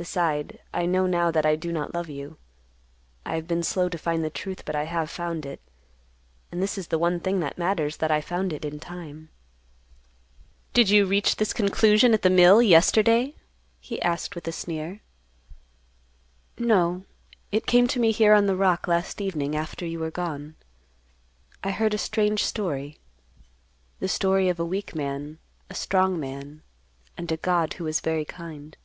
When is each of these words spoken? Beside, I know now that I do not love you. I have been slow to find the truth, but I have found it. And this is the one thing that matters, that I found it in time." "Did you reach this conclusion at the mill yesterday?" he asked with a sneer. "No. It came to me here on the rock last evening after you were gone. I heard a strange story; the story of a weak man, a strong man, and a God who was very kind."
Beside, 0.00 0.60
I 0.72 0.86
know 0.86 1.08
now 1.08 1.32
that 1.32 1.44
I 1.44 1.56
do 1.56 1.72
not 1.72 1.92
love 1.92 2.08
you. 2.08 2.36
I 3.26 3.34
have 3.34 3.48
been 3.48 3.64
slow 3.64 3.88
to 3.88 3.98
find 3.98 4.22
the 4.24 4.30
truth, 4.30 4.64
but 4.64 4.76
I 4.76 4.84
have 4.84 5.10
found 5.10 5.44
it. 5.44 5.60
And 6.52 6.62
this 6.62 6.78
is 6.78 6.86
the 6.86 7.00
one 7.00 7.18
thing 7.18 7.40
that 7.40 7.58
matters, 7.58 7.96
that 7.96 8.12
I 8.12 8.20
found 8.20 8.52
it 8.52 8.64
in 8.64 8.78
time." 8.78 9.28
"Did 10.72 10.88
you 10.88 11.04
reach 11.04 11.34
this 11.34 11.52
conclusion 11.52 12.14
at 12.14 12.22
the 12.22 12.30
mill 12.30 12.62
yesterday?" 12.62 13.34
he 13.80 14.00
asked 14.00 14.36
with 14.36 14.46
a 14.46 14.52
sneer. 14.52 15.00
"No. 16.56 17.02
It 17.50 17.66
came 17.66 17.88
to 17.88 17.98
me 17.98 18.12
here 18.12 18.34
on 18.34 18.46
the 18.46 18.54
rock 18.54 18.86
last 18.86 19.20
evening 19.20 19.56
after 19.56 19.84
you 19.84 19.98
were 19.98 20.12
gone. 20.12 20.54
I 21.64 21.72
heard 21.72 21.92
a 21.92 21.98
strange 21.98 22.44
story; 22.44 22.98
the 23.98 24.06
story 24.06 24.48
of 24.48 24.60
a 24.60 24.64
weak 24.64 24.94
man, 24.94 25.38
a 25.68 25.74
strong 25.74 26.20
man, 26.20 26.62
and 27.16 27.32
a 27.32 27.36
God 27.36 27.72
who 27.74 27.82
was 27.84 27.98
very 27.98 28.24
kind." 28.24 28.76